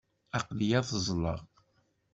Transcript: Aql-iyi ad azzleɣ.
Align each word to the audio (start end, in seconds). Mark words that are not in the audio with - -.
Aql-iyi 0.37 0.75
ad 0.79 0.87
azzleɣ. 0.97 1.39